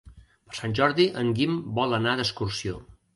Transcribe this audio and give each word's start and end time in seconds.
Per 0.45 0.55
Sant 0.59 0.71
Jordi 0.79 1.05
en 1.23 1.29
Guim 1.39 1.59
vol 1.75 1.93
anar 1.99 2.17
d'excursió. 2.21 2.81